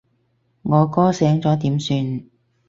[0.63, 2.25] 我哥醒咗點算？